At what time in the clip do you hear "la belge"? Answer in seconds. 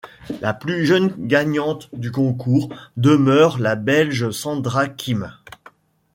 3.59-4.31